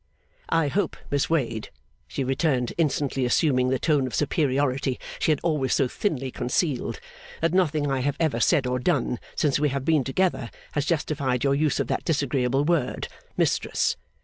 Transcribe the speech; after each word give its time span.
'I 0.49 0.69
hope, 0.69 0.97
Miss 1.11 1.29
Wade,' 1.29 1.69
she 2.07 2.23
returned, 2.23 2.73
instantly 2.79 3.23
assuming 3.23 3.69
the 3.69 3.77
tone 3.77 4.07
of 4.07 4.15
superiority 4.15 4.99
she 5.19 5.29
had 5.31 5.39
always 5.43 5.75
so 5.75 5.87
thinly 5.87 6.31
concealed, 6.31 6.99
'that 7.39 7.53
nothing 7.53 7.91
I 7.91 7.99
have 7.99 8.17
ever 8.19 8.39
said 8.39 8.65
or 8.65 8.79
done 8.79 9.19
since 9.35 9.59
we 9.59 9.69
have 9.69 9.85
been 9.85 10.03
together, 10.03 10.49
has 10.71 10.87
justified 10.87 11.43
your 11.43 11.53
use 11.53 11.79
of 11.79 11.85
that 11.85 12.03
disagreeable 12.03 12.65
word, 12.65 13.09
"Mistress." 13.37 13.95